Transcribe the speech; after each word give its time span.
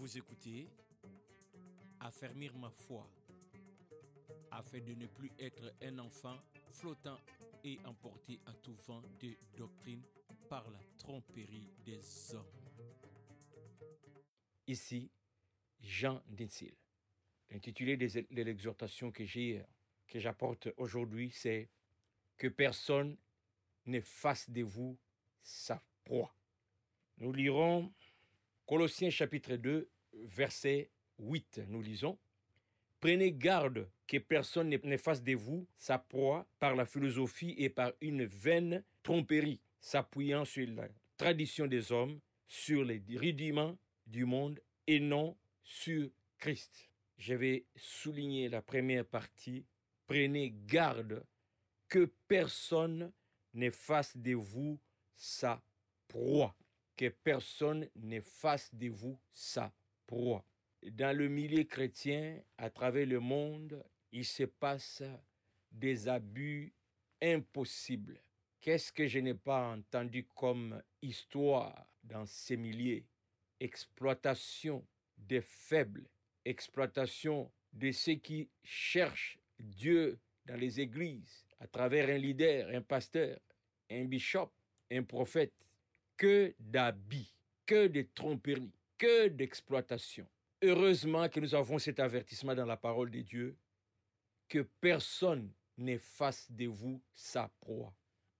Vous 0.00 0.16
écoutez 0.16 0.66
Affermir 2.00 2.56
ma 2.56 2.70
foi 2.70 3.06
afin 4.50 4.80
de 4.80 4.94
ne 4.94 5.06
plus 5.06 5.30
être 5.38 5.74
un 5.82 5.98
enfant 5.98 6.38
flottant 6.70 7.18
et 7.62 7.78
emporté 7.84 8.40
à 8.46 8.54
tout 8.54 8.74
vent 8.86 9.02
de 9.20 9.36
doctrine 9.58 10.02
par 10.48 10.70
la 10.70 10.78
tromperie 10.96 11.68
des 11.84 12.00
hommes. 12.34 12.46
Ici, 14.66 15.10
Jean 15.82 16.22
Dinsil. 16.28 16.72
L'intitulé 17.50 17.98
de 17.98 18.42
l'exhortation 18.42 19.12
que 19.12 19.26
j'ai, 19.26 19.62
que 20.08 20.18
j'apporte 20.18 20.70
aujourd'hui, 20.78 21.30
c'est 21.30 21.68
que 22.38 22.48
personne 22.48 23.18
ne 23.84 24.00
fasse 24.00 24.48
de 24.48 24.62
vous 24.62 24.98
sa 25.42 25.84
proie. 26.04 26.34
Nous 27.18 27.34
lirons 27.34 27.92
Colossiens 28.70 29.10
chapitre 29.10 29.56
2, 29.56 29.88
verset 30.12 30.92
8. 31.18 31.62
Nous 31.66 31.82
lisons 31.82 32.16
Prenez 33.00 33.32
garde 33.32 33.90
que 34.06 34.18
personne 34.18 34.68
ne 34.68 34.96
fasse 34.96 35.24
de 35.24 35.34
vous 35.34 35.66
sa 35.76 35.98
proie 35.98 36.46
par 36.60 36.76
la 36.76 36.86
philosophie 36.86 37.56
et 37.58 37.68
par 37.68 37.90
une 38.00 38.24
vaine 38.24 38.84
tromperie, 39.02 39.58
s'appuyant 39.80 40.44
sur 40.44 40.68
la 40.68 40.86
tradition 41.16 41.66
des 41.66 41.90
hommes, 41.90 42.20
sur 42.46 42.84
les 42.84 43.02
rudiments 43.16 43.76
du 44.06 44.24
monde 44.24 44.60
et 44.86 45.00
non 45.00 45.36
sur 45.64 46.08
Christ. 46.38 46.92
Je 47.18 47.34
vais 47.34 47.64
souligner 47.74 48.48
la 48.48 48.62
première 48.62 49.04
partie. 49.04 49.64
Prenez 50.06 50.54
garde 50.68 51.24
que 51.88 52.08
personne 52.28 53.10
ne 53.52 53.70
fasse 53.72 54.16
de 54.16 54.34
vous 54.34 54.78
sa 55.16 55.60
proie. 56.06 56.54
Que 57.00 57.08
personne 57.08 57.88
ne 57.96 58.20
fasse 58.20 58.74
de 58.74 58.90
vous 58.90 59.18
sa 59.32 59.72
proie. 60.06 60.44
Dans 60.82 61.16
le 61.16 61.28
milieu 61.28 61.64
chrétien, 61.64 62.38
à 62.58 62.68
travers 62.68 63.06
le 63.06 63.20
monde, 63.20 63.82
il 64.12 64.26
se 64.26 64.42
passe 64.42 65.02
des 65.70 66.08
abus 66.08 66.74
impossibles. 67.22 68.22
Qu'est-ce 68.60 68.92
que 68.92 69.06
je 69.06 69.18
n'ai 69.18 69.32
pas 69.32 69.72
entendu 69.72 70.26
comme 70.34 70.82
histoire 71.00 71.86
dans 72.04 72.26
ces 72.26 72.58
milieux? 72.58 73.06
Exploitation 73.60 74.86
des 75.16 75.40
faibles, 75.40 76.06
exploitation 76.44 77.50
de 77.72 77.92
ceux 77.92 78.16
qui 78.16 78.50
cherchent 78.62 79.38
Dieu 79.58 80.18
dans 80.44 80.56
les 80.56 80.80
églises, 80.80 81.46
à 81.60 81.66
travers 81.66 82.10
un 82.10 82.18
leader, 82.18 82.68
un 82.74 82.82
pasteur, 82.82 83.40
un 83.90 84.04
bishop, 84.04 84.52
un 84.90 85.02
prophète, 85.02 85.54
que 86.20 86.54
d'habits, 86.58 87.34
que 87.64 87.86
de 87.86 88.02
tromperies, 88.14 88.74
que 88.98 89.28
d'exploitation. 89.28 90.26
Heureusement 90.60 91.30
que 91.30 91.40
nous 91.40 91.54
avons 91.54 91.78
cet 91.78 91.98
avertissement 91.98 92.54
dans 92.54 92.66
la 92.66 92.76
parole 92.76 93.10
de 93.10 93.22
Dieu, 93.22 93.56
que 94.46 94.58
personne 94.82 95.50
ne 95.78 95.96
fasse 95.96 96.52
de 96.52 96.66
vous 96.66 97.00
sa 97.14 97.50
proie. 97.60 97.94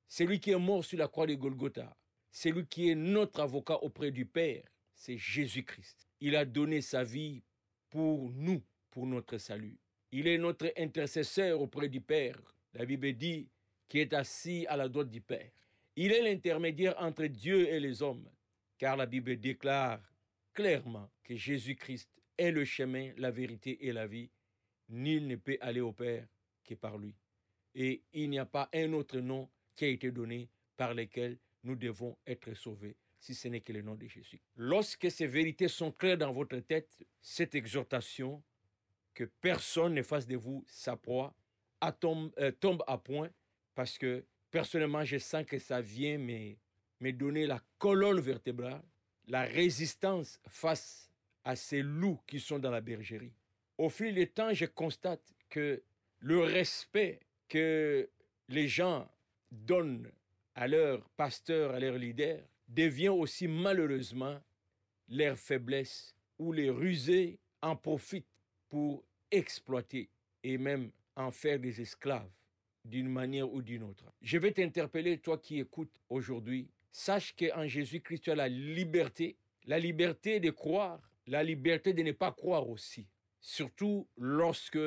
Celui 0.07 0.41
qui 0.41 0.51
est 0.51 0.59
mort 0.59 0.85
sur 0.85 0.99
la 0.99 1.09
croix 1.09 1.27
de 1.27 1.35
Golgotha, 1.35 1.97
celui 2.31 2.67
qui 2.67 2.91
est 2.91 2.95
notre 2.95 3.41
avocat 3.41 3.83
auprès 3.83 4.11
du 4.11 4.27
Père, 4.27 4.65
c'est 4.93 5.17
Jésus-Christ. 5.17 6.07
Il 6.21 6.37
a 6.37 6.45
donné 6.45 6.83
sa 6.83 7.03
vie 7.03 7.43
pour 7.89 8.31
nous, 8.33 8.63
pour 8.91 9.07
notre 9.07 9.39
salut. 9.39 9.79
Il 10.13 10.29
est 10.29 10.37
notre 10.37 10.71
intercesseur 10.77 11.59
auprès 11.59 11.89
du 11.89 12.03
Père. 12.03 12.37
La 12.75 12.85
Bible 12.85 13.15
dit 13.15 13.49
qu'il 13.89 14.01
est 14.01 14.13
assis 14.13 14.67
à 14.69 14.77
la 14.77 14.87
droite 14.87 15.09
du 15.09 15.23
Père. 15.23 15.51
Il 16.03 16.13
est 16.13 16.23
l'intermédiaire 16.23 16.95
entre 16.99 17.27
Dieu 17.27 17.69
et 17.69 17.79
les 17.79 18.03
hommes, 18.03 18.27
car 18.79 18.97
la 18.97 19.05
Bible 19.05 19.39
déclare 19.39 20.01
clairement 20.55 21.11
que 21.23 21.37
Jésus-Christ 21.37 22.09
est 22.39 22.53
le 22.53 22.65
chemin, 22.65 23.13
la 23.19 23.31
vérité 23.31 23.87
et 23.87 23.93
la 23.93 24.07
vie. 24.07 24.31
Nul 24.89 25.27
ne 25.27 25.37
peut 25.37 25.59
aller 25.61 25.83
au 25.83 25.93
Père 25.93 26.27
que 26.65 26.73
par 26.73 26.97
lui. 26.97 27.15
Et 27.75 28.03
il 28.15 28.31
n'y 28.31 28.39
a 28.39 28.47
pas 28.47 28.71
un 28.73 28.95
autre 28.95 29.19
nom 29.19 29.51
qui 29.77 29.85
a 29.85 29.89
été 29.89 30.11
donné 30.11 30.49
par 30.75 30.95
lequel 30.95 31.37
nous 31.65 31.77
devons 31.77 32.17
être 32.27 32.55
sauvés, 32.55 32.97
si 33.19 33.35
ce 33.35 33.49
n'est 33.49 33.61
que 33.61 33.75
le 33.75 33.83
nom 33.83 33.95
de 33.95 34.07
Jésus. 34.07 34.41
Lorsque 34.57 35.11
ces 35.11 35.27
vérités 35.27 35.69
sont 35.69 35.93
claires 35.93 36.17
dans 36.17 36.33
votre 36.33 36.61
tête, 36.61 36.97
cette 37.21 37.55
exhortation, 37.55 38.43
que 39.13 39.25
personne 39.43 39.93
ne 39.93 40.03
fasse 40.03 40.27
de 40.27 40.37
vous 40.37 40.65
sa 40.67 40.97
proie, 40.97 41.37
tombe, 42.01 42.33
euh, 42.39 42.53
tombe 42.53 42.83
à 42.87 42.97
point, 42.97 43.29
parce 43.75 43.99
que 43.99 44.25
personnellement, 44.51 45.05
je 45.05 45.19
sens 45.19 45.45
que 45.45 45.59
ça 45.59 45.81
vient 45.81 46.19
me, 46.19 47.13
donner 47.13 47.47
la 47.47 47.61
colonne 47.79 48.21
vertébrale, 48.21 48.83
la 49.27 49.43
résistance 49.43 50.41
face 50.49 51.11
à 51.45 51.57
ces 51.57 51.83
loups 51.83 52.21
qui 52.27 52.41
sont 52.41 52.59
dans 52.59 52.71
la 52.71 52.81
bergerie. 52.81 53.33
Au 53.79 53.89
fil 53.89 54.15
du 54.15 54.29
temps, 54.29 54.53
je 54.53 54.67
constate 54.67 55.35
que 55.49 55.83
le 56.19 56.41
respect 56.41 57.21
que 57.49 58.09
les 58.49 58.69
gens 58.69 59.11
donnent 59.51 60.11
à 60.55 60.69
leur 60.69 61.09
pasteur, 61.11 61.75
à 61.75 61.81
leur 61.81 61.97
leader, 61.97 62.41
devient 62.69 63.09
aussi 63.09 63.49
malheureusement 63.49 64.41
leur 65.09 65.37
faiblesse, 65.37 66.15
où 66.39 66.53
les 66.53 66.71
rusés 66.71 67.39
en 67.63 67.77
profitent 67.77 68.43
pour 68.69 69.05
exploiter 69.31 70.11
et 70.43 70.59
même 70.59 70.91
en 71.17 71.31
faire 71.31 71.59
des 71.59 71.81
esclaves 71.81 72.31
d'une 72.85 73.09
manière 73.09 73.53
ou 73.53 73.63
d'une 73.63 73.83
autre. 73.83 74.05
Je 74.23 74.39
vais 74.39 74.53
t'interpeller, 74.53 75.19
toi 75.19 75.39
qui 75.39 75.59
écoutes 75.59 76.01
aujourd'hui. 76.09 76.69
Sache 76.93 77.35
qu'en 77.37 77.67
Jésus-Christ, 77.67 78.21
tu 78.21 78.31
as 78.31 78.35
la 78.35 78.49
liberté, 78.49 79.37
la 79.67 79.79
liberté 79.79 80.41
de 80.41 80.51
croire, 80.51 81.01
la 81.27 81.45
liberté 81.45 81.93
de 81.93 82.03
ne 82.03 82.13
pas 82.13 82.33
croire 82.33 82.69
aussi. 82.69 83.07
Surtout 83.41 84.09
lorsque 84.17 84.79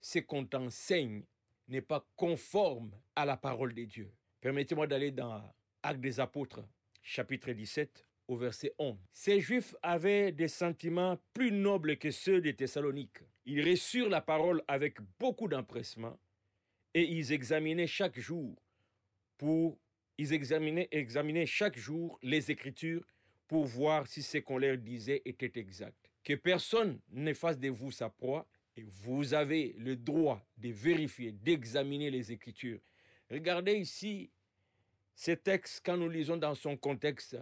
ce 0.00 0.18
qu'on 0.20 0.44
t'enseigne 0.44 1.24
n'est 1.68 1.80
pas 1.80 2.06
conforme 2.16 2.92
à 3.16 3.24
la 3.24 3.36
parole 3.36 3.74
de 3.74 3.84
Dieu. 3.84 4.12
Permettez-moi 4.40 4.86
d'aller 4.86 5.10
dans 5.10 5.42
Actes 5.82 6.00
des 6.00 6.20
Apôtres, 6.20 6.64
chapitre 7.02 7.52
17, 7.52 8.04
au 8.28 8.36
verset 8.36 8.72
11. 8.78 8.96
Ces 9.12 9.40
Juifs 9.40 9.74
avaient 9.82 10.32
des 10.32 10.48
sentiments 10.48 11.18
plus 11.32 11.52
nobles 11.52 11.96
que 11.96 12.10
ceux 12.10 12.40
des 12.40 12.54
Thessaloniques. 12.54 13.18
Ils 13.46 13.68
reçurent 13.68 14.08
la 14.08 14.20
parole 14.20 14.62
avec 14.68 14.98
beaucoup 15.18 15.48
d'empressement 15.48 16.18
et 16.94 17.02
ils 17.02 17.32
examinaient 17.32 17.86
chaque 17.86 18.18
jour 18.18 18.56
pour 19.38 19.78
ils 20.18 20.32
examinaient, 20.32 20.88
examinaient 20.90 21.46
chaque 21.46 21.78
jour 21.78 22.18
les 22.22 22.50
Écritures 22.50 23.04
pour 23.48 23.64
voir 23.64 24.06
si 24.06 24.22
ce 24.22 24.38
qu'on 24.38 24.58
leur 24.58 24.76
disait 24.76 25.22
était 25.24 25.58
exact. 25.58 26.10
Que 26.22 26.34
personne 26.34 27.00
ne 27.10 27.34
fasse 27.34 27.58
de 27.58 27.68
vous 27.68 27.90
sa 27.90 28.08
proie, 28.08 28.46
et 28.76 28.84
vous 28.84 29.34
avez 29.34 29.74
le 29.78 29.96
droit 29.96 30.46
de 30.56 30.68
vérifier, 30.70 31.32
d'examiner 31.32 32.10
les 32.10 32.32
Écritures. 32.32 32.80
Regardez 33.30 33.74
ici 33.74 34.30
ces 35.14 35.36
textes, 35.36 35.82
quand 35.84 35.96
nous 35.96 36.08
lisons 36.08 36.36
dans 36.36 36.54
son 36.54 36.76
contexte, 36.76 37.36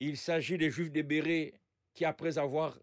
il 0.00 0.16
s'agit 0.16 0.58
des 0.58 0.70
Juifs 0.70 0.92
de 0.92 1.02
Béret 1.02 1.54
qui, 1.94 2.04
après 2.04 2.36
avoir 2.36 2.78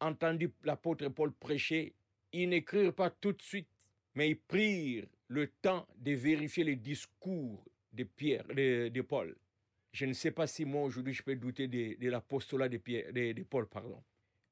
entendu 0.00 0.52
l'apôtre 0.62 1.08
Paul 1.08 1.32
prêcher, 1.32 1.94
ils 2.32 2.48
n'écrirent 2.48 2.94
pas 2.94 3.10
tout 3.10 3.32
de 3.32 3.42
suite, 3.42 3.68
mais 4.14 4.30
ils 4.30 4.38
prirent 4.38 5.08
le 5.30 5.46
temps 5.46 5.86
de 5.96 6.10
vérifier 6.10 6.64
les 6.64 6.74
discours 6.74 7.64
de 7.92 8.02
Pierre, 8.02 8.44
de, 8.48 9.00
Paul. 9.02 9.36
Je 9.92 10.04
ne 10.04 10.12
sais 10.12 10.32
pas 10.32 10.48
si 10.48 10.64
moi 10.64 10.82
aujourd'hui 10.82 11.14
je 11.14 11.22
peux 11.22 11.36
douter 11.36 11.68
de, 11.68 12.08
l'apostolat 12.08 12.68
de, 12.68 12.78
de, 12.78 13.42
Paul, 13.44 13.68
pardon, 13.68 14.02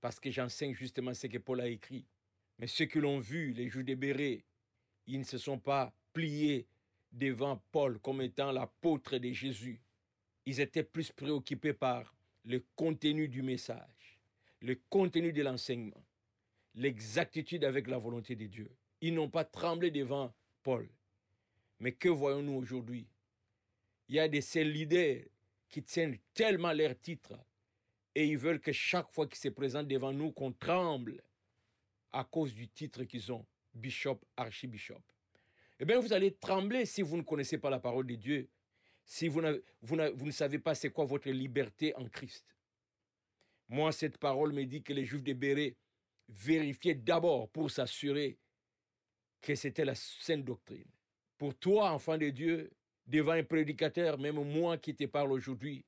parce 0.01 0.21
que 0.21 0.31
j'enseigne 0.31 0.75
justement 0.75 1.15
ce 1.15 1.27
que 1.27 1.39
Paul 1.39 1.61
a 1.61 1.67
écrit. 1.67 2.07
Mais 2.59 2.69
ceux 2.69 2.85
qui 2.85 3.01
l'ont 3.01 3.19
vu, 3.19 3.53
les 3.53 3.69
Juifs 3.69 3.85
de 3.85 4.41
ils 5.09 5.19
ne 5.19 5.25
se 5.25 5.37
sont 5.37 5.59
pas 5.59 5.93
pliés 6.13 6.69
devant 7.11 7.61
Paul 7.73 7.99
comme 7.99 8.23
étant 8.23 8.53
l'apôtre 8.53 9.19
de 9.19 9.33
Jésus. 9.33 9.81
Ils 10.47 10.61
étaient 10.61 10.85
plus 10.85 11.11
préoccupés 11.11 11.73
par 11.73 12.15
le 12.45 12.65
contenu 12.77 13.27
du 13.27 13.43
message, 13.43 14.21
le 14.61 14.77
contenu 14.89 15.33
de 15.33 15.43
l'enseignement, 15.43 16.05
l'exactitude 16.75 17.65
avec 17.65 17.89
la 17.89 17.99
volonté 17.99 18.37
de 18.37 18.47
Dieu. 18.47 18.71
Ils 19.01 19.15
n'ont 19.15 19.31
pas 19.31 19.45
tremblé 19.45 19.91
devant 19.91 20.33
Mais 21.81 21.93
que 21.93 22.09
voyons-nous 22.09 22.55
aujourd'hui? 22.55 23.07
Il 24.09 24.17
y 24.17 24.19
a 24.19 24.29
de 24.29 24.41
ces 24.41 24.65
leaders 24.65 25.25
qui 25.69 25.83
tiennent 25.83 26.19
tellement 26.35 26.73
leur 26.73 26.99
titre 26.99 27.39
et 28.15 28.27
ils 28.27 28.39
veulent 28.39 28.61
que 28.61 28.73
chaque 28.73 29.11
fois 29.13 29.27
qu'ils 29.27 29.39
se 29.39 29.49
présentent 29.49 29.89
devant 29.89 30.13
nous, 30.13 30.33
qu'on 30.33 30.53
tremble 30.53 31.23
à 32.13 32.25
cause 32.25 32.55
du 32.55 32.69
titre 32.69 33.05
qu'ils 33.05 33.31
ont, 33.31 33.47
bishop, 33.75 34.21
archibishop. 34.37 35.03
Eh 35.79 35.85
bien, 35.85 36.01
vous 36.01 36.13
allez 36.13 36.33
trembler 36.35 36.87
si 36.87 37.03
vous 37.03 37.17
ne 37.17 37.23
connaissez 37.23 37.59
pas 37.59 37.71
la 37.71 37.79
parole 37.79 38.07
de 38.07 38.17
Dieu, 38.17 38.49
si 39.05 39.29
vous, 39.29 39.41
vous, 39.83 39.97
vous 40.15 40.27
ne 40.27 40.31
savez 40.31 40.59
pas 40.59 40.75
c'est 40.75 40.91
quoi 40.91 41.05
votre 41.05 41.31
liberté 41.31 41.95
en 41.97 42.09
Christ. 42.09 42.57
Moi, 43.69 43.93
cette 43.93 44.19
parole 44.19 44.53
me 44.53 44.65
dit 44.65 44.83
que 44.83 44.93
les 44.93 45.05
Juifs 45.05 45.23
de 45.23 45.35
Béret 45.35 45.77
vérifiaient 46.29 46.95
d'abord 46.95 47.49
pour 47.51 47.71
s'assurer 47.71 48.39
que 49.41 49.55
c'était 49.55 49.85
la 49.85 49.95
sainte 49.95 50.45
doctrine. 50.45 50.91
Pour 51.37 51.55
toi, 51.55 51.93
enfant 51.93 52.19
de 52.19 52.31
Dieu, 52.31 52.71
devant 53.07 53.33
un 53.33 53.45
prédicateur, 53.45 54.19
même 54.19 54.43
moi 54.43 54.79
qui 54.79 54.95
te 54.95 55.05
parle 55.05 55.33
aujourd'hui, 55.33 55.85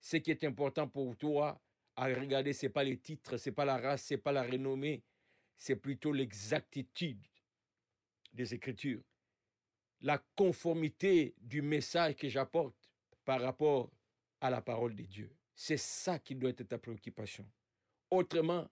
ce 0.00 0.16
qui 0.16 0.30
est 0.30 0.44
important 0.44 0.88
pour 0.88 1.16
toi, 1.16 1.60
à 1.96 2.06
regarder, 2.06 2.52
ce 2.52 2.66
n'est 2.66 2.72
pas 2.72 2.84
les 2.84 2.98
titres, 2.98 3.36
ce 3.36 3.48
n'est 3.48 3.54
pas 3.54 3.64
la 3.64 3.78
race, 3.78 4.04
ce 4.04 4.14
n'est 4.14 4.18
pas 4.18 4.32
la 4.32 4.42
renommée, 4.42 5.02
c'est 5.56 5.76
plutôt 5.76 6.12
l'exactitude 6.12 7.24
des 8.32 8.52
Écritures, 8.52 9.02
la 10.00 10.18
conformité 10.34 11.34
du 11.38 11.62
message 11.62 12.16
que 12.16 12.28
j'apporte 12.28 12.90
par 13.24 13.40
rapport 13.40 13.90
à 14.40 14.50
la 14.50 14.60
parole 14.60 14.94
de 14.94 15.04
Dieu. 15.04 15.30
C'est 15.54 15.76
ça 15.76 16.18
qui 16.18 16.34
doit 16.34 16.50
être 16.50 16.64
ta 16.64 16.78
préoccupation. 16.78 17.46
Autrement, 18.10 18.68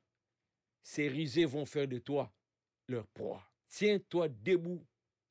ces 0.82 1.08
risées 1.08 1.44
vont 1.44 1.64
faire 1.64 1.86
de 1.86 1.98
toi 1.98 2.32
leur 2.88 3.06
proie. 3.06 3.51
Tiens-toi 3.72 4.28
debout 4.28 4.84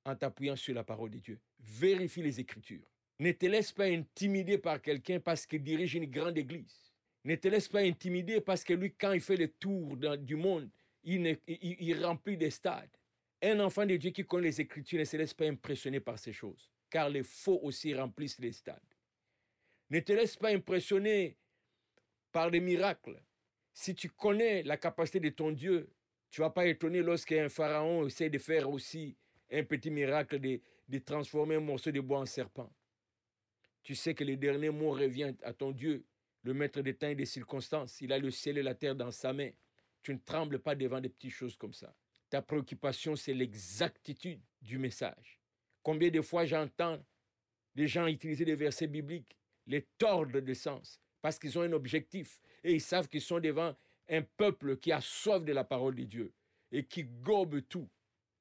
en 0.04 0.16
t'appuyant 0.16 0.56
sur 0.56 0.74
la 0.74 0.84
parole 0.84 1.12
de 1.12 1.20
Dieu. 1.20 1.40
Vérifie 1.60 2.24
les 2.24 2.40
Écritures. 2.40 2.88
Ne 3.20 3.32
te 3.34 3.46
laisse 3.46 3.72
pas 3.72 3.86
intimider 3.86 4.58
par 4.58 4.82
quelqu'un 4.82 5.20
parce 5.20 5.46
qu'il 5.46 5.62
dirige 5.62 5.94
une 5.94 6.10
grande 6.10 6.40
église. 6.40 6.92
Ne 7.24 7.36
te 7.36 7.48
laisse 7.48 7.68
pas 7.68 7.82
intimider 7.82 8.42
parce 8.42 8.64
que 8.64 8.74
lui, 8.74 8.96
quand 8.96 9.12
il 9.12 9.22
fait 9.22 9.36
le 9.36 9.48
tour 9.48 9.96
du 10.18 10.36
monde, 10.36 10.72
il, 11.04 12.04
remplit 12.04 12.36
des 12.36 12.50
stades. 12.50 12.90
Un 13.44 13.60
enfant 13.60 13.86
de 13.86 13.96
Dieu 13.96 14.10
qui 14.10 14.26
connaît 14.26 14.48
les 14.48 14.62
Écritures 14.62 15.00
ne 15.00 15.06
se 15.06 15.18
laisse 15.18 15.36
pas 15.36 15.46
impressionner 15.46 16.00
par 16.00 16.18
ces 16.18 16.34
choses, 16.34 16.72
car 16.90 17.10
les 17.10 17.24
faux 17.24 17.60
aussi 17.62 17.94
remplissent 17.94 18.40
les 18.40 18.54
stades. 18.54 18.82
Ne 19.92 20.00
te 20.00 20.14
laisse 20.14 20.36
pas 20.36 20.50
impressionner 20.50 21.38
par 22.32 22.50
les 22.50 22.60
miracles. 22.60 23.22
Si 23.72 23.94
tu 23.94 24.10
connais 24.10 24.64
la 24.64 24.78
capacité 24.78 25.20
de 25.20 25.30
ton 25.30 25.52
Dieu, 25.52 25.92
tu 26.32 26.40
vas 26.40 26.50
pas 26.50 26.66
étonner 26.66 27.02
lorsqu'un 27.02 27.50
pharaon 27.50 28.08
essaie 28.08 28.30
de 28.30 28.38
faire 28.38 28.70
aussi 28.70 29.18
un 29.52 29.64
petit 29.64 29.92
miracle 29.92 30.40
de, 30.40 30.62
de 30.88 30.98
transformer 31.00 31.56
un 31.56 31.60
morceau 31.60 31.92
de 31.92 32.00
bois 32.00 32.20
en 32.20 32.26
serpent. 32.26 32.72
Tu 33.84 33.96
sais 33.96 34.14
que 34.14 34.24
le 34.24 34.38
dernier 34.38 34.70
mot 34.70 34.92
revient 34.92 35.36
à 35.44 35.54
ton 35.54 35.72
Dieu, 35.72 36.06
le 36.44 36.54
maître 36.54 36.82
des 36.82 36.96
temps 36.96 37.10
et 37.10 37.16
des 37.16 37.26
circonstances. 37.26 38.00
Il 38.00 38.14
a 38.14 38.18
le 38.18 38.32
ciel 38.32 38.58
et 38.58 38.64
la 38.64 38.76
terre 38.76 38.96
dans 38.96 39.12
sa 39.12 39.34
main. 39.34 39.50
Tu 40.02 40.14
ne 40.14 40.20
trembles 40.20 40.60
pas 40.60 40.74
devant 40.74 41.02
des 41.02 41.10
petites 41.10 41.34
choses 41.34 41.58
comme 41.58 41.74
ça. 41.74 41.94
Ta 42.30 42.42
préoccupation, 42.42 43.18
c'est 43.18 43.34
l'exactitude 43.34 44.40
du 44.62 44.78
message. 44.78 45.38
Combien 45.84 46.10
de 46.10 46.22
fois 46.22 46.46
j'entends 46.46 47.04
des 47.76 47.88
gens 47.88 48.08
utiliser 48.08 48.46
des 48.46 48.56
versets 48.56 48.88
bibliques, 48.88 49.38
les 49.68 49.82
tordre 49.98 50.40
de 50.40 50.54
sens, 50.54 51.02
parce 51.22 51.38
qu'ils 51.38 51.58
ont 51.58 51.62
un 51.62 51.74
objectif 51.74 52.42
et 52.64 52.74
ils 52.74 52.82
savent 52.82 53.08
qu'ils 53.08 53.22
sont 53.22 53.40
devant 53.40 53.76
un 54.12 54.22
peuple 54.22 54.78
qui 54.78 54.92
a 54.92 55.02
soif 55.02 55.44
de 55.44 55.54
la 55.54 55.64
parole 55.64 55.96
de 55.96 56.04
Dieu 56.04 56.34
et 56.72 56.86
qui 56.86 57.04
gobe 57.04 57.62
tout 57.68 57.90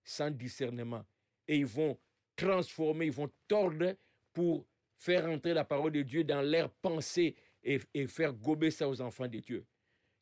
sans 0.04 0.30
discernement. 0.30 1.04
Et 1.46 1.58
ils 1.58 1.66
vont 1.66 1.98
transformer, 2.36 3.06
ils 3.06 3.12
vont 3.12 3.30
tordre 3.46 3.94
pour 4.32 4.66
faire 4.96 5.28
entrer 5.28 5.54
la 5.54 5.64
parole 5.64 5.92
de 5.92 6.02
Dieu 6.02 6.24
dans 6.24 6.42
leur 6.42 6.70
pensée 6.70 7.34
et, 7.62 7.78
faire 8.06 8.32
gober 8.32 8.70
ça 8.70 8.88
aux 8.88 9.00
enfants 9.00 9.28
de 9.28 9.38
Dieu. 9.38 9.64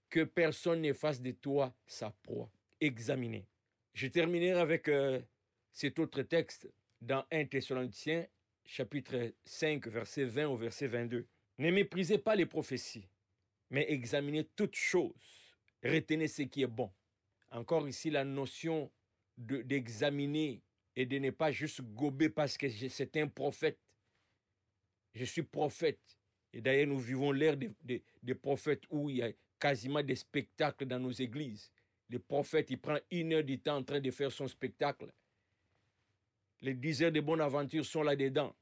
Que 0.09 0.25
personne 0.25 0.83
ne 0.83 0.93
fasse 0.93 1.21
de 1.21 1.33
toi 1.33 1.75
sa 1.87 2.11
proie. 2.11 2.51
Examinez. 2.81 3.47
Je 3.93 4.07
terminerai 4.07 4.61
avec 4.61 4.89
euh, 4.89 5.21
cet 5.73 5.99
autre 5.99 6.23
texte 6.23 6.71
dans 7.01 7.25
1 7.31 7.47
Thessaloniciens, 7.47 8.27
chapitre 8.65 9.33
5, 9.45 9.87
verset 9.89 10.25
20 10.25 10.49
au 10.49 10.57
verset 10.57 10.87
22. 10.87 11.27
Ne 11.59 11.71
méprisez 11.71 12.19
pas 12.19 12.37
les 12.37 12.47
prophéties, 12.47 13.09
mais 13.71 13.87
examinez 13.91 14.45
toutes 14.57 14.77
choses. 14.77 15.38
Retenez 15.83 16.29
ce 16.29 16.43
qui 16.43 16.63
est 16.63 16.67
bon. 16.67 16.91
Encore 17.51 17.89
ici, 17.89 18.11
la 18.11 18.25
notion 18.25 18.91
d'examiner 19.37 20.63
et 20.97 21.07
de 21.07 21.19
ne 21.19 21.31
pas 21.31 21.53
juste 21.53 21.81
gober 21.81 22.29
parce 22.29 22.57
que 22.57 22.69
c'est 22.69 23.17
un 23.17 23.29
prophète. 23.29 23.79
Je 25.15 25.25
suis 25.25 25.43
prophète. 25.43 26.01
Et 26.53 26.61
d'ailleurs, 26.61 26.89
nous 26.89 26.99
vivons 26.99 27.31
l'ère 27.33 27.57
des, 27.57 28.35
prophètes 28.35 28.83
où 28.91 29.09
il 29.09 29.17
y 29.17 29.23
a 29.23 29.31
quasiment 29.61 30.03
des 30.03 30.17
spectacles 30.17 30.87
dans 30.87 30.99
nos 30.99 31.13
églises. 31.13 31.71
Le 32.09 32.19
prophète, 32.19 32.71
il 32.71 32.81
prend 32.81 32.99
une 33.11 33.33
heure 33.35 33.45
du 33.45 33.61
temps 33.61 33.77
en 33.77 33.85
train 33.85 34.01
de 34.01 34.11
faire 34.11 34.33
son 34.33 34.49
spectacle. 34.49 35.13
Les 36.61 36.75
dix 36.75 37.03
heures 37.03 37.13
de 37.13 37.21
bonne 37.21 37.41
aventure 37.41 37.85
sont 37.85 38.03
là-dedans. 38.03 38.57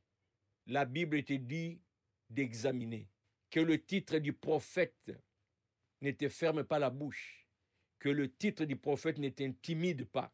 La 0.67 0.85
Bible 0.85 1.23
te 1.23 1.33
dit 1.35 1.81
d'examiner. 2.29 3.09
Que 3.51 3.61
le 3.61 3.81
titre 3.83 4.19
du 4.19 4.33
prophète 4.33 5.13
ne 6.01 6.11
te 6.11 6.29
ferme 6.29 6.65
pas 6.65 6.79
la 6.79 6.91
bouche. 6.91 7.47
Que 7.99 8.09
le 8.09 8.33
titre 8.33 8.65
du 8.65 8.77
prophète 8.77 9.19
ne 9.19 9.29
t'intimide 9.29 10.07
pas. 10.07 10.33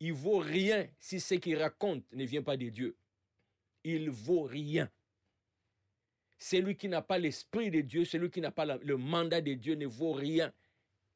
Il 0.00 0.12
vaut 0.12 0.38
rien 0.38 0.88
si 0.98 1.20
ce 1.20 1.34
qu'il 1.34 1.56
raconte 1.56 2.04
ne 2.12 2.24
vient 2.24 2.42
pas 2.42 2.56
de 2.56 2.68
Dieu. 2.68 2.96
Il 3.84 4.10
vaut 4.10 4.42
rien. 4.42 4.90
Celui 6.38 6.76
qui 6.76 6.88
n'a 6.88 7.00
pas 7.00 7.18
l'esprit 7.18 7.70
de 7.70 7.80
Dieu, 7.80 8.04
celui 8.04 8.30
qui 8.30 8.40
n'a 8.40 8.50
pas 8.50 8.66
le 8.76 8.96
mandat 8.96 9.40
de 9.40 9.54
Dieu 9.54 9.76
ne 9.76 9.86
vaut 9.86 10.12
rien. 10.12 10.52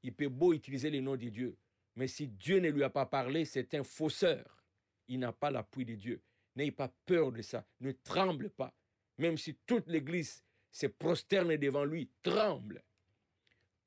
Il 0.03 0.15
peut 0.15 0.29
beau 0.29 0.55
utiliser 0.55 0.91
le 0.91 1.01
nom 1.01 1.17
de 1.17 1.29
Dieu, 1.29 1.59
mais 1.97 2.07
si 2.07 2.29
Dieu 2.29 2.61
ne 2.61 2.71
lui 2.71 2.85
a 2.85 2.91
pas 2.91 3.07
parlé, 3.07 3.45
c'est 3.45 3.75
un 3.75 3.83
fausseur. 3.83 4.65
Il 5.09 5.19
n'a 5.19 5.33
pas 5.33 5.51
l'appui 5.51 5.85
de 5.85 5.97
Dieu. 5.97 6.23
N'ayez 6.55 6.71
pas 6.71 6.89
peur 7.05 7.33
de 7.33 7.43
ça. 7.43 7.67
Ne 7.81 7.93
tremble 7.93 8.51
pas. 8.51 8.73
Même 9.19 9.37
si 9.37 9.57
toute 9.67 9.89
l'Église 9.89 10.45
se 10.71 10.87
prosterne 10.87 11.57
devant 11.57 11.85
lui, 11.85 12.11
tremble. 12.23 12.85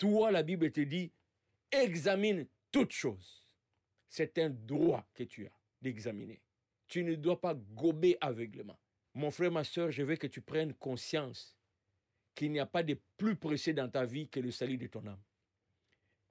Toi, 0.02 0.32
la 0.32 0.42
Bible 0.42 0.72
te 0.72 0.82
dit, 0.82 1.12
examine 1.72 2.48
toutes 2.72 2.92
choses. 2.92 3.48
C'est 4.10 4.40
un 4.40 4.50
droit 4.50 5.06
que 5.14 5.22
tu 5.22 5.46
as 5.46 5.52
d'examiner. 5.80 6.42
Tu 6.88 7.04
ne 7.04 7.14
dois 7.14 7.40
pas 7.40 7.54
gober 7.54 8.18
aveuglement. 8.20 8.80
Mon 9.14 9.30
frère, 9.30 9.52
ma 9.52 9.64
soeur, 9.64 9.92
je 9.92 10.02
veux 10.02 10.16
que 10.16 10.26
tu 10.26 10.42
prennes 10.42 10.74
conscience 10.74 11.56
qu'il 12.34 12.52
n'y 12.52 12.60
a 12.60 12.66
pas 12.66 12.82
de 12.82 12.98
plus 13.16 13.36
précieux 13.36 13.76
dans 13.76 13.90
ta 13.90 14.04
vie 14.04 14.28
que 14.28 14.40
le 14.40 14.50
salut 14.50 14.78
de 14.78 14.88
ton 14.88 15.06
âme. 15.06 15.22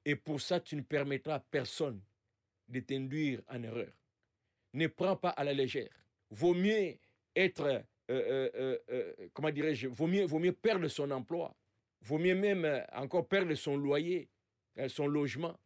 Et 0.04 0.16
pour 0.16 0.40
ça, 0.40 0.58
tu 0.58 0.74
ne 0.74 0.82
permettras 0.82 1.34
à 1.34 1.40
personne 1.40 2.02
de 2.66 2.80
t'induire 2.80 3.40
en 3.46 3.62
erreur. 3.62 3.92
Ne 4.72 4.88
prends 4.88 5.16
pas 5.16 5.30
à 5.30 5.44
la 5.44 5.52
légère. 5.52 5.94
Vaut 6.30 6.54
mieux 6.54 6.96
être, 7.36 7.84
euh, 8.10 8.50
euh, 8.56 8.78
euh, 8.90 9.28
comment 9.32 9.50
dirais-je, 9.50 9.86
vaut 9.86 10.08
mieux, 10.08 10.24
vaut 10.24 10.40
mieux 10.40 10.54
perdre 10.54 10.88
son 10.88 11.12
emploi. 11.12 11.56
Vaut 12.02 12.18
mieux 12.18 12.34
même 12.34 12.84
encore 12.92 13.26
perdre 13.28 13.54
son 13.54 13.76
loyer, 13.76 14.28
son 14.88 15.06
logement, 15.06 15.58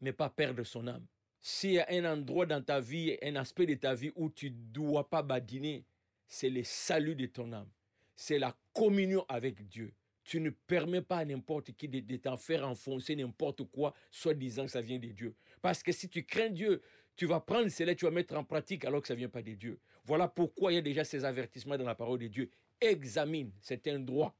mais 0.00 0.12
pas 0.12 0.28
perdre 0.28 0.62
son 0.64 0.86
âme. 0.86 1.06
S'il 1.40 1.72
y 1.72 1.78
a 1.78 1.86
un 1.90 2.04
endroit 2.04 2.46
dans 2.46 2.62
ta 2.62 2.80
vie, 2.80 3.16
un 3.22 3.36
aspect 3.36 3.66
de 3.66 3.74
ta 3.74 3.94
vie 3.94 4.12
où 4.16 4.28
tu 4.28 4.50
ne 4.50 4.56
dois 4.56 5.08
pas 5.08 5.22
badiner, 5.22 5.84
c'est 6.26 6.50
le 6.50 6.62
salut 6.64 7.14
de 7.14 7.26
ton 7.26 7.52
âme. 7.52 7.70
C'est 8.16 8.38
la 8.38 8.56
communion 8.72 9.24
avec 9.28 9.66
Dieu 9.68 9.94
tu 10.28 10.40
ne 10.40 10.50
permets 10.50 11.00
pas 11.00 11.16
à 11.16 11.24
n'importe 11.24 11.72
qui 11.72 11.88
de, 11.88 12.16
t'en 12.16 12.36
faire 12.36 12.68
enfoncer 12.68 13.16
n'importe 13.16 13.64
quoi, 13.64 13.94
soit 14.10 14.34
disant 14.34 14.66
que 14.66 14.70
ça 14.70 14.82
vient 14.82 14.98
de 14.98 15.08
Dieu. 15.08 15.34
Parce 15.62 15.82
que 15.82 15.90
si 15.90 16.06
tu 16.06 16.22
crains 16.22 16.50
Dieu, 16.50 16.82
tu 17.16 17.24
vas 17.24 17.40
prendre 17.40 17.70
cela, 17.70 17.94
tu 17.94 18.04
vas 18.04 18.10
mettre 18.10 18.36
en 18.36 18.44
pratique 18.44 18.84
alors 18.84 19.00
que 19.00 19.08
ça 19.08 19.14
ne 19.14 19.20
vient 19.20 19.30
pas 19.30 19.40
de 19.40 19.54
Dieu. 19.54 19.80
Voilà 20.04 20.28
pourquoi 20.28 20.70
il 20.70 20.74
y 20.74 20.78
a 20.78 20.82
déjà 20.82 21.02
ces 21.02 21.24
avertissements 21.24 21.78
dans 21.78 21.86
la 21.86 21.94
parole 21.94 22.18
de 22.18 22.26
Dieu. 22.26 22.50
Examine, 22.78 23.52
c'est 23.62 23.88
un 23.88 24.00
droit. 24.00 24.36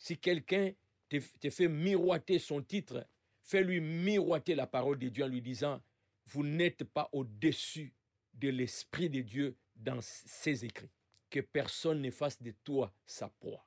Si 0.00 0.16
quelqu'un 0.16 0.72
te, 1.10 1.20
fait 1.50 1.68
miroiter 1.68 2.38
son 2.38 2.62
titre, 2.62 3.06
fais-lui 3.42 3.80
miroiter 3.80 4.54
la 4.54 4.66
parole 4.66 4.98
de 4.98 5.10
Dieu 5.10 5.24
en 5.24 5.28
lui 5.28 5.42
disant, 5.42 5.80
vous 6.24 6.42
n'êtes 6.42 6.84
pas 6.84 7.10
au-dessus 7.12 7.92
de 8.32 8.48
l'Esprit 8.48 9.10
de 9.10 9.20
Dieu 9.20 9.56
dans 9.76 10.00
ses 10.00 10.64
écrits. 10.64 10.90
Que 11.28 11.40
personne 11.40 12.00
ne 12.00 12.10
fasse 12.10 12.40
de 12.40 12.52
toi 12.64 12.92
sa 13.04 13.28
proie. 13.28 13.64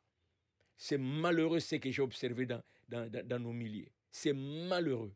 C'est 0.75 0.97
malheureux 0.97 1.59
ce 1.59 1.75
que 1.75 1.91
j'ai 1.91 2.01
observé 2.01 2.47
dans, 2.47 2.63
dans, 2.89 3.39
nos 3.39 3.53
milliers. 3.53 3.91
C'est 4.11 4.33
malheureux. 4.33 5.13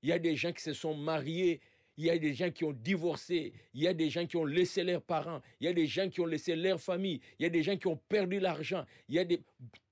Il 0.00 0.10
y 0.10 0.12
a 0.12 0.18
des 0.20 0.36
gens 0.36 0.52
qui 0.52 0.62
se 0.62 0.72
sont 0.72 0.94
mariés, 0.94 1.60
il 1.96 2.04
y 2.04 2.10
a 2.10 2.18
des 2.18 2.34
gens 2.34 2.52
qui 2.52 2.64
ont 2.64 2.72
divorcé, 2.72 3.52
il 3.74 3.82
y 3.82 3.88
a 3.88 3.94
des 3.94 4.10
gens 4.10 4.26
qui 4.26 4.36
ont 4.36 4.44
laissé 4.44 4.84
leurs 4.84 5.02
parents, 5.02 5.42
il 5.60 5.66
y 5.66 5.68
a 5.68 5.72
des 5.72 5.86
gens 5.86 6.08
qui 6.08 6.20
ont 6.20 6.26
laissé 6.26 6.54
leur 6.54 6.80
famille, 6.80 7.20
il 7.38 7.42
y 7.42 7.46
a 7.46 7.50
des 7.50 7.64
gens 7.64 7.76
qui 7.76 7.88
ont 7.88 7.96
perdu 7.96 8.38
l'argent, 8.38 8.86
il 9.08 9.16
y 9.16 9.18
a 9.18 9.24
des, 9.24 9.40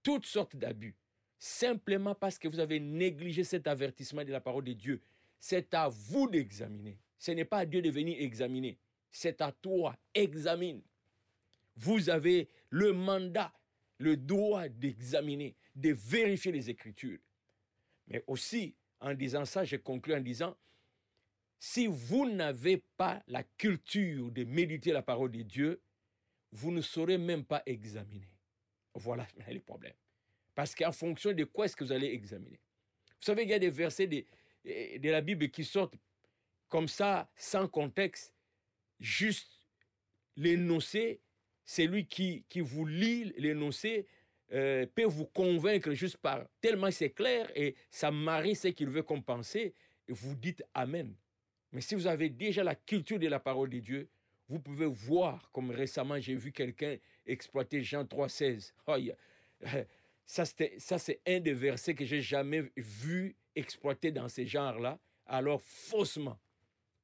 toutes 0.05 0.27
sortes 0.27 0.55
d'abus. 0.55 0.95
Simplement 1.37 2.15
parce 2.15 2.39
que 2.39 2.47
vous 2.47 2.61
avez 2.61 2.79
négligé 2.79 3.43
cet 3.43 3.67
avertissement 3.67 4.23
de 4.23 4.31
la 4.31 4.41
parole 4.41 4.65
de 4.65 4.73
Dieu. 4.73 5.03
C'est 5.41 5.75
à 5.75 5.89
vous 5.89 6.29
d'examiner. 6.31 6.97
Ce 7.19 7.33
n'est 7.33 7.45
pas 7.45 7.59
à 7.59 7.67
Dieu 7.67 7.83
de 7.83 7.91
venir 7.91 8.17
examiner. 8.21 8.79
C'est 9.11 9.41
à 9.41 9.51
toi. 9.51 9.97
Examine. 10.15 10.81
Vous 11.77 12.09
avez 12.09 12.49
le 12.71 12.93
mandat 12.93 13.53
le 13.99 14.17
droit 14.17 14.69
d'examiner, 14.69 15.57
de 15.75 15.93
vérifier 15.93 16.53
les 16.53 16.71
Écritures. 16.71 17.19
Mais 18.09 18.23
aussi, 18.27 18.75
en 19.01 19.15
disant 19.15 19.45
ça, 19.45 19.65
je 19.65 19.77
conclue 19.77 20.15
en 20.15 20.21
disant, 20.21 20.57
si 21.59 21.87
vous 21.87 22.31
n'avez 22.31 22.83
pas 22.97 23.23
la 23.27 23.43
culture 23.43 24.31
de 24.31 24.45
méditer 24.45 24.93
la 24.93 25.03
parole 25.03 25.31
de 25.31 25.43
Dieu, 25.43 25.81
vous 26.53 26.71
ne 26.71 26.83
saurez 26.83 27.19
même 27.19 27.45
pas 27.45 27.63
examiner. 27.67 28.34
Voilà 28.95 29.27
le 29.51 29.61
problème. 29.61 29.95
Parce 30.55 30.75
qu'en 30.75 30.93
fonction 30.93 31.33
de 31.33 31.45
quoi 31.45 31.67
est-ce 31.67 31.77
que 31.77 31.85
vous 31.85 31.93
allez 31.93 32.09
examiner 32.09 32.61
Vous 33.09 33.27
savez, 33.27 33.43
il 33.43 33.49
y 33.49 33.55
a 33.55 33.59
des 33.59 33.71
versets 33.71 34.07
de, 34.07 34.25
de 34.65 35.11
la 35.11 35.21
Bible 35.21 35.49
qui 35.51 35.65
sortent 35.65 35.97
comme 36.69 36.89
ça, 36.89 37.31
sans 37.37 37.69
contexte, 37.69 38.35
juste 39.01 39.49
l'énoncé 40.37 41.21
c'est 41.65 41.87
lui 41.87 42.07
qui, 42.07 42.45
qui 42.49 42.61
vous 42.61 42.87
lit 42.87 43.33
l'énoncé, 43.39 44.07
euh, 44.53 44.87
peut 44.87 45.05
vous 45.05 45.27
convaincre 45.27 45.93
juste 45.93 46.19
par 46.19 46.47
tellement 46.61 46.91
c'est 46.91 47.11
clair 47.11 47.51
et 47.57 47.75
ça 47.91 48.11
marie 48.11 48.55
ce 48.55 48.69
qu'il 48.69 48.89
veut 48.89 49.03
compenser, 49.03 49.75
et 50.07 50.13
vous 50.13 50.35
dites 50.35 50.63
Amen. 50.75 51.15
Mais 51.73 51.81
si 51.81 51.95
vous 51.95 52.07
avez 52.07 52.29
déjà 52.29 52.63
la 52.63 52.75
culture 52.75 53.19
de 53.19 53.27
la 53.27 53.41
parole 53.41 53.71
de 53.71 53.79
Dieu, 53.79 54.09
vous 54.49 54.59
pouvez 54.59 54.87
voir, 54.87 55.51
comme 55.53 55.71
récemment 55.71 56.19
j'ai 56.21 56.35
vu 56.35 56.53
quelqu'un 56.53 56.97
exploiter 57.27 57.83
Jean 57.83 58.05
3,16. 58.05 58.73
Oh, 58.87 58.97
ça, 60.27 60.45
c'est 60.45 61.21
un 61.27 61.41
des 61.41 61.55
versets 61.55 61.95
que 61.95 62.05
j'ai 62.05 62.21
jamais 62.21 62.71
vu 62.77 63.37
exploité 63.55 64.11
dans 64.11 64.29
ces 64.29 64.47
genres-là, 64.47 64.99
alors 65.27 65.63
faussement. 65.63 66.39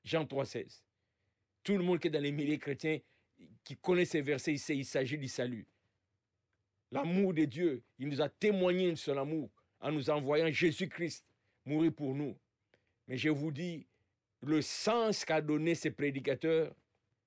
Jean 0.04 0.24
3,16. 0.24 0.82
Tout 1.62 1.76
le 1.76 1.84
monde 1.84 2.00
qui 2.00 2.08
est 2.08 2.10
dans 2.10 2.22
les 2.22 2.32
milliers 2.32 2.58
chrétiens 2.58 2.98
qui 3.64 3.76
connaît 3.76 4.04
ces 4.04 4.20
versets, 4.22 4.52
il 4.52 4.58
sait 4.58 4.76
il 4.76 4.84
s'agit 4.84 5.18
du 5.18 5.28
salut. 5.28 5.66
L'amour 6.90 7.34
de 7.34 7.44
Dieu, 7.44 7.82
il 7.98 8.08
nous 8.08 8.20
a 8.20 8.28
témoigné 8.28 8.90
de 8.90 8.96
son 8.96 9.16
amour 9.16 9.50
en 9.80 9.92
nous 9.92 10.10
envoyant 10.10 10.50
Jésus-Christ 10.50 11.24
mourir 11.64 11.92
pour 11.92 12.14
nous. 12.14 12.36
Mais 13.06 13.16
je 13.16 13.28
vous 13.28 13.52
dis, 13.52 13.86
le 14.42 14.60
sens 14.62 15.24
qu'a 15.24 15.40
donné 15.40 15.74
ces 15.74 15.90
prédicateurs, 15.90 16.74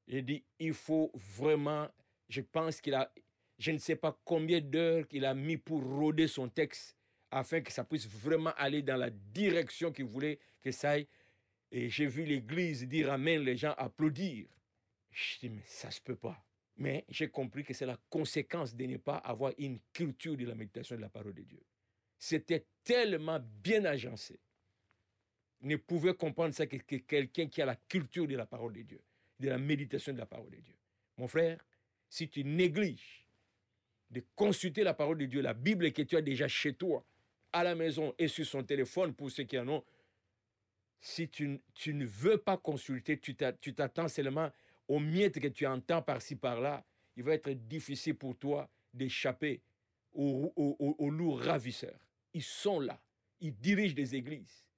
j'ai 0.07 0.21
dit, 0.21 0.43
il 0.59 0.73
faut 0.73 1.11
vraiment, 1.13 1.87
je 2.29 2.41
pense 2.41 2.81
qu'il 2.81 2.93
a, 2.93 3.11
je 3.57 3.71
ne 3.71 3.77
sais 3.77 3.95
pas 3.95 4.19
combien 4.25 4.59
d'heures 4.59 5.07
qu'il 5.07 5.25
a 5.25 5.33
mis 5.33 5.57
pour 5.57 5.81
rôder 5.83 6.27
son 6.27 6.49
texte 6.49 6.97
afin 7.31 7.61
que 7.61 7.71
ça 7.71 7.83
puisse 7.83 8.07
vraiment 8.07 8.53
aller 8.57 8.81
dans 8.81 8.97
la 8.97 9.09
direction 9.09 9.91
qu'il 9.91 10.05
voulait 10.05 10.39
que 10.61 10.71
ça 10.71 10.91
aille. 10.91 11.07
Et 11.71 11.89
j'ai 11.89 12.05
vu 12.05 12.23
l'église 12.23 12.87
dire 12.87 13.11
Amen, 13.11 13.41
les 13.41 13.57
gens 13.57 13.73
applaudir. 13.77 14.47
Je 15.11 15.39
dis, 15.39 15.49
mais 15.49 15.63
ça 15.65 15.87
ne 15.87 15.93
se 15.93 16.01
peut 16.01 16.15
pas. 16.15 16.43
Mais 16.75 17.05
j'ai 17.09 17.29
compris 17.29 17.63
que 17.63 17.73
c'est 17.73 17.85
la 17.85 17.97
conséquence 18.09 18.75
de 18.75 18.85
ne 18.85 18.97
pas 18.97 19.17
avoir 19.17 19.53
une 19.57 19.79
culture 19.91 20.35
de 20.35 20.45
la 20.45 20.55
méditation 20.55 20.95
de 20.95 21.01
la 21.01 21.09
parole 21.09 21.33
de 21.33 21.43
Dieu. 21.43 21.63
C'était 22.17 22.65
tellement 22.83 23.39
bien 23.39 23.85
agencé. 23.85 24.39
Ne 25.61 25.75
pouvait 25.75 26.15
comprendre 26.15 26.53
ça 26.53 26.67
que 26.67 26.77
quelqu'un 26.77 27.47
qui 27.47 27.61
a 27.61 27.65
la 27.65 27.75
culture 27.75 28.27
de 28.27 28.35
la 28.35 28.45
parole 28.45 28.73
de 28.73 28.81
Dieu, 28.81 29.01
de 29.39 29.49
la 29.49 29.57
méditation 29.57 30.13
de 30.13 30.19
la 30.19 30.25
parole 30.25 30.51
de 30.51 30.57
Dieu. 30.57 30.75
Mon 31.17 31.27
frère, 31.27 31.65
si 32.09 32.29
tu 32.29 32.43
négliges 32.43 33.25
de 34.09 34.23
consulter 34.35 34.83
la 34.83 34.93
parole 34.93 35.17
de 35.17 35.25
Dieu, 35.25 35.41
la 35.41 35.53
Bible 35.53 35.91
que 35.91 36.03
tu 36.03 36.15
as 36.15 36.21
déjà 36.21 36.47
chez 36.47 36.73
toi, 36.73 37.05
à 37.51 37.63
la 37.63 37.75
maison 37.75 38.13
et 38.17 38.27
sur 38.27 38.45
son 38.45 38.63
téléphone 38.63 39.13
pour 39.13 39.29
ceux 39.29 39.43
qui 39.43 39.57
en 39.57 39.67
ont, 39.67 39.83
si 40.99 41.29
tu, 41.29 41.59
tu 41.73 41.93
ne 41.93 42.05
veux 42.05 42.37
pas 42.37 42.57
consulter, 42.57 43.19
tu 43.19 43.35
t'attends 43.35 44.07
seulement 44.07 44.51
aux 44.87 44.99
miettes 44.99 45.39
que 45.39 45.47
tu 45.47 45.65
entends 45.65 46.01
par-ci 46.01 46.35
par-là, 46.35 46.83
il 47.15 47.23
va 47.23 47.33
être 47.33 47.49
difficile 47.51 48.15
pour 48.15 48.37
toi 48.37 48.69
d'échapper 48.93 49.61
aux, 50.13 50.53
aux, 50.55 51.09
loups 51.09 51.33
ravisseurs. 51.33 51.99
Ils 52.33 52.43
sont 52.43 52.79
là, 52.79 53.01
ils 53.39 53.55
dirigent 53.55 53.95
des 53.95 54.15
églises, 54.15 54.69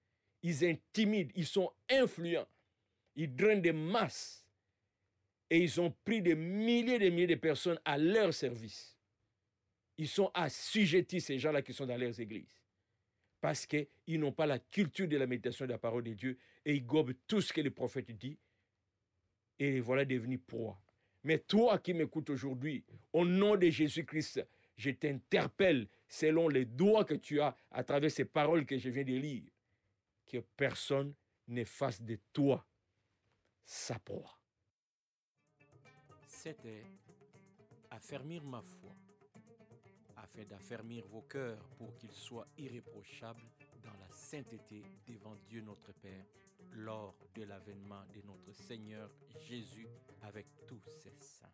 ils 0.41 0.65
intimident, 0.65 1.31
ils 1.35 1.45
sont 1.45 1.71
influents, 1.89 2.47
ils 3.15 3.33
drainent 3.33 3.61
des 3.61 3.71
masses 3.71 4.44
et 5.49 5.59
ils 5.59 5.79
ont 5.79 5.93
pris 6.03 6.21
des 6.21 6.35
milliers 6.35 6.95
et 6.95 6.99
des 6.99 7.11
milliers 7.11 7.27
de 7.27 7.35
personnes 7.35 7.79
à 7.85 7.97
leur 7.97 8.33
service. 8.33 8.97
Ils 9.97 10.07
sont 10.07 10.31
assujettis, 10.33 11.21
ces 11.21 11.39
gens-là 11.39 11.61
qui 11.61 11.73
sont 11.73 11.85
dans 11.85 11.97
leurs 11.97 12.19
églises. 12.19 12.61
Parce 13.39 13.65
qu'ils 13.65 14.19
n'ont 14.19 14.31
pas 14.31 14.45
la 14.45 14.59
culture 14.59 15.07
de 15.07 15.17
la 15.17 15.27
méditation 15.27 15.65
de 15.65 15.71
la 15.71 15.77
parole 15.77 16.03
de 16.03 16.13
Dieu 16.13 16.37
et 16.65 16.73
ils 16.75 16.85
gobent 16.85 17.13
tout 17.27 17.41
ce 17.41 17.53
que 17.53 17.61
le 17.61 17.71
prophète 17.71 18.11
dit 18.11 18.37
et 19.59 19.79
voilà 19.79 20.03
devenu 20.03 20.37
proie. 20.37 20.79
Mais 21.23 21.39
toi 21.39 21.79
qui 21.79 21.93
m'écoutes 21.93 22.29
aujourd'hui, 22.29 22.83
au 23.13 23.25
nom 23.25 23.55
de 23.55 23.69
Jésus-Christ, 23.69 24.45
je 24.77 24.91
t'interpelle 24.91 25.87
selon 26.07 26.49
les 26.49 26.65
doigts 26.65 27.05
que 27.05 27.15
tu 27.15 27.39
as 27.39 27.55
à 27.71 27.83
travers 27.83 28.11
ces 28.11 28.25
paroles 28.25 28.65
que 28.65 28.77
je 28.77 28.89
viens 28.89 29.03
de 29.03 29.13
lire, 29.13 29.43
que 30.25 30.37
personne 30.57 31.13
ne 31.47 31.63
fasse 31.63 32.01
de 32.01 32.19
toi 32.33 32.65
sa 33.63 33.97
proie. 33.99 34.37
C'était 36.45 36.85
affermir 37.89 38.43
ma 38.43 38.61
foi, 38.61 38.91
afin 40.15 40.43
d'affermir 40.43 41.03
vos 41.07 41.23
cœurs 41.23 41.67
pour 41.75 41.95
qu'ils 41.95 42.13
soient 42.13 42.45
irréprochables 42.59 43.49
dans 43.83 43.97
la 43.99 44.07
sainteté 44.11 44.83
devant 45.07 45.35
Dieu 45.47 45.61
notre 45.61 45.91
Père 45.93 46.23
lors 46.73 47.15
de 47.33 47.41
l'avènement 47.41 48.03
de 48.13 48.21
notre 48.21 48.53
Seigneur 48.53 49.09
Jésus 49.39 49.87
avec 50.21 50.45
tous 50.67 50.83
ses 50.85 51.15
saints. 51.19 51.49